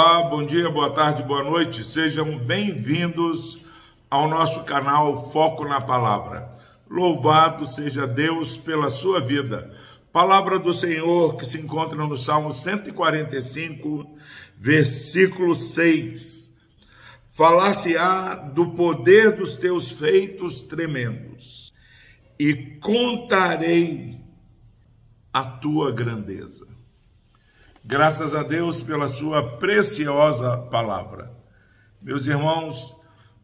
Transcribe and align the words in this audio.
Olá, 0.00 0.22
bom 0.22 0.46
dia, 0.46 0.70
boa 0.70 0.94
tarde, 0.94 1.24
boa 1.24 1.42
noite. 1.42 1.82
Sejam 1.82 2.38
bem-vindos 2.38 3.58
ao 4.08 4.28
nosso 4.28 4.62
canal 4.62 5.28
Foco 5.32 5.64
na 5.64 5.80
Palavra. 5.80 6.56
Louvado 6.88 7.66
seja 7.66 8.06
Deus 8.06 8.56
pela 8.56 8.90
sua 8.90 9.20
vida. 9.20 9.76
Palavra 10.12 10.56
do 10.56 10.72
Senhor 10.72 11.36
que 11.36 11.44
se 11.44 11.58
encontra 11.60 11.96
no 11.96 12.16
Salmo 12.16 12.54
145, 12.54 14.16
versículo 14.56 15.56
6. 15.56 16.54
Falar-se-á 17.32 18.34
do 18.36 18.70
poder 18.76 19.32
dos 19.32 19.56
teus 19.56 19.90
feitos 19.90 20.62
tremendos, 20.62 21.74
e 22.38 22.54
contarei 22.78 24.20
a 25.32 25.42
tua 25.42 25.90
grandeza. 25.90 26.77
Graças 27.88 28.34
a 28.34 28.42
Deus 28.42 28.82
pela 28.82 29.08
sua 29.08 29.56
preciosa 29.56 30.58
palavra. 30.58 31.32
Meus 32.02 32.26
irmãos, 32.26 32.94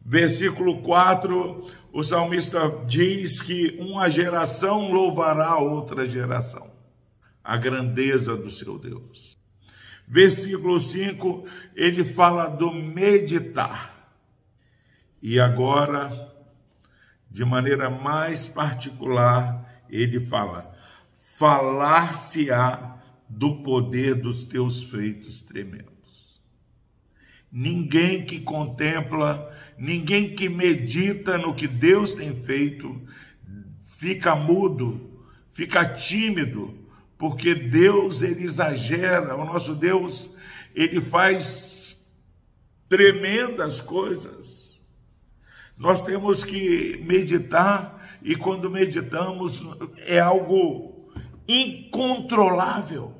versículo 0.05 0.83
4, 0.83 1.65
o 1.91 2.03
salmista 2.03 2.59
diz 2.85 3.41
que 3.41 3.75
uma 3.79 4.07
geração 4.07 4.91
louvará 4.91 5.57
outra 5.57 6.05
geração, 6.05 6.69
a 7.43 7.57
grandeza 7.57 8.37
do 8.37 8.51
seu 8.51 8.77
Deus. 8.77 9.35
Versículo 10.07 10.79
5, 10.79 11.47
ele 11.75 12.05
fala 12.13 12.45
do 12.45 12.71
meditar. 12.71 14.11
E 15.23 15.39
agora, 15.39 16.31
de 17.31 17.43
maneira 17.43 17.89
mais 17.89 18.45
particular, 18.45 19.81
ele 19.89 20.23
fala: 20.23 20.71
falar-se-á 21.33 22.95
do 23.27 23.57
poder 23.57 24.15
dos 24.15 24.45
teus 24.45 24.83
feitos 24.83 25.41
tremendos. 25.41 26.41
Ninguém 27.51 28.25
que 28.25 28.39
contempla, 28.39 29.53
ninguém 29.77 30.35
que 30.35 30.49
medita 30.49 31.37
no 31.37 31.53
que 31.55 31.67
Deus 31.67 32.13
tem 32.13 32.35
feito, 32.35 33.01
fica 33.87 34.35
mudo, 34.35 35.23
fica 35.51 35.85
tímido, 35.85 36.77
porque 37.17 37.55
Deus 37.55 38.21
ele 38.21 38.43
exagera, 38.43 39.35
o 39.35 39.45
nosso 39.45 39.73
Deus 39.73 40.35
ele 40.75 40.99
faz 40.99 42.05
tremendas 42.89 43.79
coisas. 43.79 44.83
Nós 45.77 46.05
temos 46.05 46.43
que 46.43 47.01
meditar 47.05 48.17
e 48.21 48.35
quando 48.35 48.69
meditamos 48.69 49.63
é 50.05 50.19
algo 50.19 50.94
incontrolável. 51.47 53.13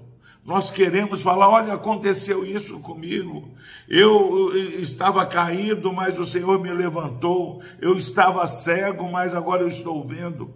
Nós 0.45 0.69
queremos 0.69 1.23
falar: 1.23 1.49
olha, 1.49 1.73
aconteceu 1.73 2.45
isso 2.45 2.79
comigo. 2.79 3.49
Eu 3.89 4.55
estava 4.79 5.25
caído, 5.25 5.91
mas 5.91 6.19
o 6.19 6.25
Senhor 6.25 6.61
me 6.61 6.71
levantou. 6.71 7.61
Eu 7.81 7.95
estava 7.97 8.45
cego, 8.45 9.11
mas 9.11 9.33
agora 9.33 9.63
eu 9.63 9.67
estou 9.67 10.05
vendo. 10.05 10.53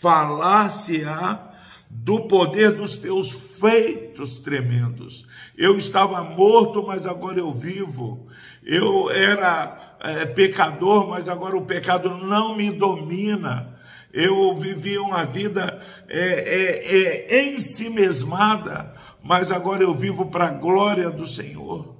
Falar-se-á 0.00 1.50
do 1.90 2.22
poder 2.22 2.72
dos 2.72 2.96
teus 2.98 3.32
feitos 3.32 4.38
tremendos. 4.38 5.26
Eu 5.56 5.76
estava 5.76 6.22
morto, 6.24 6.84
mas 6.86 7.06
agora 7.06 7.38
eu 7.38 7.52
vivo. 7.52 8.28
Eu 8.64 9.10
era 9.10 9.96
é, 10.00 10.24
pecador, 10.24 11.08
mas 11.08 11.28
agora 11.28 11.56
o 11.56 11.66
pecado 11.66 12.10
não 12.10 12.56
me 12.56 12.70
domina. 12.70 13.71
Eu 14.12 14.54
vivi 14.54 14.98
uma 14.98 15.24
vida 15.24 15.82
é, 16.08 16.18
é, 16.18 17.34
é, 17.34 17.44
em 17.44 17.58
si 17.58 17.88
mesmada, 17.88 18.94
mas 19.22 19.50
agora 19.50 19.82
eu 19.82 19.94
vivo 19.94 20.26
para 20.26 20.48
a 20.48 20.52
glória 20.52 21.10
do 21.10 21.26
Senhor. 21.26 21.96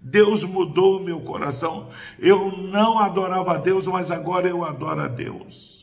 Deus 0.00 0.42
mudou 0.42 0.98
o 0.98 1.04
meu 1.04 1.20
coração. 1.20 1.90
Eu 2.18 2.50
não 2.50 2.98
adorava 2.98 3.54
a 3.54 3.58
Deus, 3.58 3.86
mas 3.86 4.10
agora 4.10 4.48
eu 4.48 4.64
adoro 4.64 5.02
a 5.02 5.08
Deus. 5.08 5.80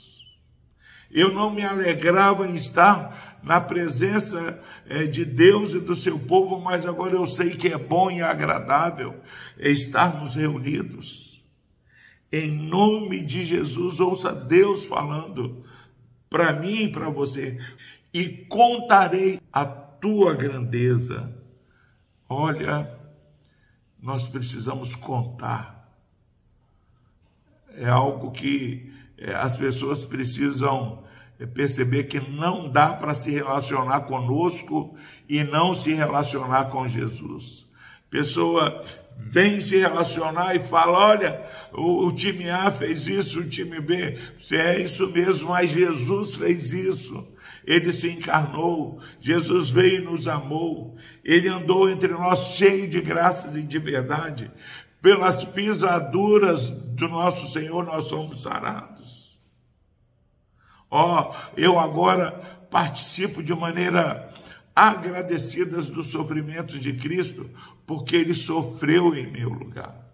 Eu 1.10 1.34
não 1.34 1.50
me 1.50 1.64
alegrava 1.64 2.46
em 2.46 2.56
estar 2.56 3.40
na 3.42 3.62
presença 3.62 4.60
é, 4.88 5.06
de 5.06 5.24
Deus 5.24 5.74
e 5.74 5.80
do 5.80 5.96
seu 5.96 6.20
povo, 6.20 6.60
mas 6.60 6.86
agora 6.86 7.16
eu 7.16 7.26
sei 7.26 7.52
que 7.52 7.70
é 7.70 7.78
bom 7.78 8.12
e 8.12 8.22
agradável 8.22 9.16
estarmos 9.58 10.36
reunidos. 10.36 11.29
Em 12.32 12.52
nome 12.52 13.24
de 13.24 13.44
Jesus, 13.44 14.00
ouça 14.00 14.34
Deus 14.34 14.84
falando 14.84 15.66
para 16.30 16.54
mim 16.54 16.84
e 16.84 16.92
para 16.92 17.10
você, 17.10 17.58
e 18.14 18.28
contarei 18.46 19.42
a 19.52 19.66
tua 19.66 20.36
grandeza. 20.36 21.36
Olha, 22.28 22.96
nós 24.00 24.28
precisamos 24.28 24.96
contar. 24.96 25.80
É 27.76 27.90
algo 27.90 28.32
que 28.32 28.94
é, 29.18 29.34
as 29.34 29.58
pessoas 29.58 30.06
precisam 30.06 31.04
é, 31.40 31.46
perceber 31.46 32.06
que 32.06 32.20
não 32.20 32.70
dá 32.70 32.94
para 32.94 33.14
se 33.14 33.32
relacionar 33.32 34.02
conosco 34.02 34.96
e 35.28 35.44
não 35.44 35.74
se 35.74 35.94
relacionar 35.94 36.66
com 36.66 36.88
Jesus. 36.88 37.69
Pessoa 38.10 38.84
vem 39.18 39.60
se 39.60 39.78
relacionar 39.78 40.56
e 40.56 40.60
fala: 40.60 40.98
olha, 40.98 41.46
o, 41.74 42.08
o, 42.08 42.12
time 42.12 42.50
A 42.50 42.72
fez 42.72 43.06
isso, 43.06 43.42
o 43.42 43.50
time 43.50 43.80
B, 43.80 44.18
é 44.52 44.82
isso 44.82 45.08
mesmo, 45.12 45.50
mas 45.50 45.72
Jesus 45.72 46.36
fez 46.36 46.74
isso. 46.74 47.28
Ele 47.66 47.94
se 47.94 48.10
encarnou, 48.10 49.00
Jesus 49.20 49.70
veio 49.70 50.02
e 50.02 50.06
nos 50.06 50.28
amou, 50.28 50.98
ele 51.24 51.48
andou 51.48 51.90
entre 51.90 52.08
nós 52.08 52.56
cheio 52.56 52.88
de 52.88 53.00
graças 53.00 53.56
e 53.56 53.62
de 53.62 53.78
verdade. 53.78 54.50
Pelas 55.02 55.44
pisaduras 55.44 56.70
do 56.70 57.08
nosso 57.08 57.52
Senhor 57.52 57.86
nós 57.86 58.06
somos 58.06 58.42
sarados. 58.42 59.38
Ó, 60.90 61.32
oh, 61.32 61.52
eu 61.56 61.78
agora 61.78 62.32
participo 62.72 63.44
de 63.44 63.54
maneira 63.54 64.34
agradecidas 64.76 65.90
dos 65.90 66.08
sofrimentos 66.08 66.80
de 66.80 66.94
Cristo, 66.94 67.50
porque 67.86 68.16
ele 68.16 68.36
sofreu 68.36 69.16
em 69.16 69.32
meu 69.32 69.50
lugar. 69.50 70.08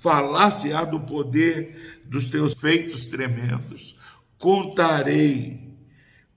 Falar-se-á 0.00 0.84
do 0.84 1.00
poder 1.00 2.02
dos 2.04 2.30
teus 2.30 2.54
feitos 2.54 3.06
tremendos. 3.08 3.98
Contarei, 4.38 5.74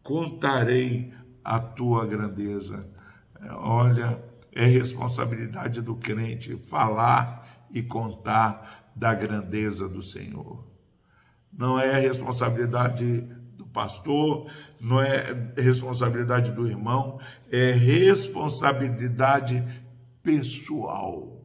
contarei 0.01 1.13
a 1.43 1.59
tua 1.59 2.05
grandeza. 2.05 2.87
Olha, 3.57 4.23
é 4.51 4.65
responsabilidade 4.65 5.81
do 5.81 5.95
crente 5.95 6.55
falar 6.57 7.67
e 7.71 7.81
contar 7.81 8.91
da 8.95 9.13
grandeza 9.13 9.87
do 9.87 10.01
Senhor. 10.01 10.67
Não 11.51 11.79
é 11.79 11.99
responsabilidade 11.99 13.27
pastor, 13.73 14.49
não 14.79 15.01
é 15.01 15.51
responsabilidade 15.57 16.51
do 16.51 16.67
irmão, 16.67 17.19
é 17.51 17.71
responsabilidade 17.71 19.63
pessoal. 20.21 21.43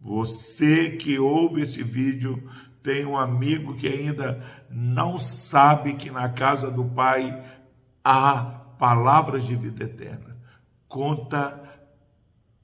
Você 0.00 0.90
que 0.90 1.18
ouve 1.18 1.62
esse 1.62 1.82
vídeo 1.82 2.42
tem 2.82 3.06
um 3.06 3.16
amigo 3.16 3.74
que 3.74 3.86
ainda 3.86 4.44
não 4.68 5.18
sabe 5.18 5.94
que 5.94 6.10
na 6.10 6.28
casa 6.28 6.70
do 6.70 6.84
Pai 6.84 7.42
há 8.04 8.36
palavras 8.78 9.44
de 9.44 9.56
vida 9.56 9.84
eterna. 9.84 10.36
Conta 10.86 11.62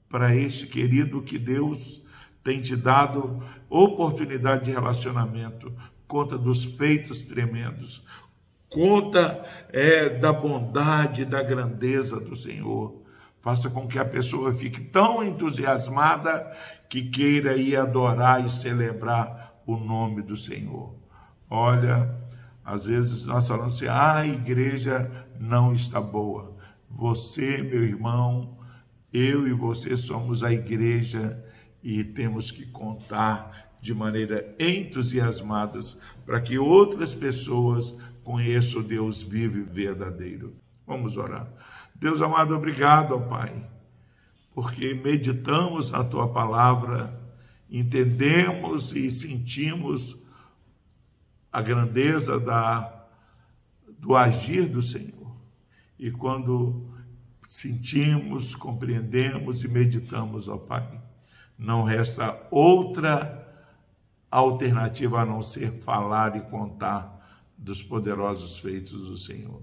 para 0.07 0.35
este 0.35 0.67
querido 0.67 1.21
que 1.23 1.39
Deus 1.39 2.01
tem 2.43 2.61
te 2.61 2.75
dado 2.75 3.43
oportunidade 3.69 4.65
de 4.65 4.71
relacionamento. 4.71 5.73
Conta 6.07 6.37
dos 6.37 6.63
feitos 6.63 7.23
tremendos 7.23 8.05
conta 8.71 9.43
é, 9.69 10.09
da 10.09 10.31
bondade, 10.31 11.25
da 11.25 11.43
grandeza 11.43 12.19
do 12.19 12.35
Senhor. 12.35 13.01
Faça 13.41 13.69
com 13.69 13.87
que 13.87 13.99
a 13.99 14.05
pessoa 14.05 14.53
fique 14.53 14.79
tão 14.79 15.23
entusiasmada 15.23 16.51
que 16.89 17.09
queira 17.09 17.55
ir 17.57 17.75
adorar 17.75 18.45
e 18.45 18.49
celebrar 18.49 19.61
o 19.65 19.75
nome 19.75 20.21
do 20.21 20.37
Senhor. 20.37 20.95
Olha, 21.49 22.15
às 22.63 22.85
vezes 22.85 23.25
nós 23.25 23.47
falamos 23.47 23.75
assim: 23.75 23.87
ah, 23.87 24.17
a 24.17 24.27
igreja 24.27 25.11
não 25.39 25.73
está 25.73 25.99
boa. 25.99 26.55
Você, 26.89 27.57
meu 27.61 27.83
irmão, 27.83 28.57
eu 29.11 29.47
e 29.47 29.53
você 29.53 29.97
somos 29.97 30.43
a 30.43 30.51
igreja 30.51 31.43
e 31.83 32.03
temos 32.03 32.51
que 32.51 32.65
contar 32.65 33.71
de 33.81 33.93
maneira 33.93 34.55
entusiasmadas 34.59 35.97
para 36.25 36.39
que 36.39 36.59
outras 36.59 37.15
pessoas 37.15 37.97
conheço 38.23 38.79
o 38.79 38.83
Deus 38.83 39.21
vivo 39.21 39.57
e 39.57 39.63
verdadeiro. 39.63 40.55
Vamos 40.85 41.17
orar. 41.17 41.47
Deus 41.95 42.21
amado, 42.21 42.55
obrigado, 42.55 43.15
ó 43.15 43.19
Pai, 43.19 43.63
porque 44.53 44.93
meditamos 44.93 45.93
a 45.93 46.03
tua 46.03 46.27
palavra, 46.27 47.19
entendemos 47.69 48.95
e 48.95 49.11
sentimos 49.11 50.17
a 51.51 51.61
grandeza 51.61 52.39
da, 52.39 53.05
do 53.99 54.15
agir 54.15 54.67
do 54.67 54.81
Senhor. 54.81 55.35
E 55.99 56.09
quando 56.09 56.89
sentimos, 57.47 58.55
compreendemos 58.55 59.63
e 59.63 59.67
meditamos, 59.67 60.47
ó 60.47 60.57
Pai, 60.57 60.99
não 61.57 61.83
resta 61.83 62.41
outra 62.49 63.37
alternativa 64.31 65.21
a 65.21 65.25
não 65.25 65.41
ser 65.41 65.73
falar 65.83 66.35
e 66.35 66.41
contar 66.41 67.20
dos 67.61 67.81
poderosos 67.81 68.57
feitos 68.57 69.07
do 69.07 69.17
Senhor. 69.17 69.61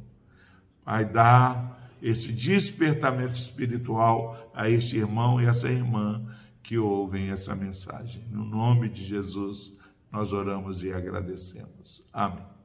Pai, 0.84 1.04
dá 1.04 1.76
esse 2.00 2.32
despertamento 2.32 3.36
espiritual 3.36 4.50
a 4.54 4.70
este 4.70 4.96
irmão 4.96 5.40
e 5.40 5.46
essa 5.46 5.68
irmã 5.68 6.24
que 6.62 6.78
ouvem 6.78 7.30
essa 7.30 7.54
mensagem. 7.56 8.22
No 8.30 8.44
nome 8.44 8.88
de 8.88 9.04
Jesus, 9.04 9.76
nós 10.10 10.32
oramos 10.32 10.82
e 10.82 10.92
agradecemos. 10.92 12.06
Amém. 12.12 12.57